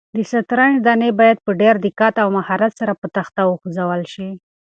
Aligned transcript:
د 0.15 0.17
شطرنج 0.29 0.75
دانې 0.85 1.09
باید 1.19 1.37
په 1.45 1.51
ډېر 1.61 1.75
دقت 1.85 2.13
او 2.23 2.27
مهارت 2.37 2.71
سره 2.79 2.93
په 3.01 3.07
تخته 3.15 3.41
وخوځول 3.47 4.01
شي. 4.13 4.29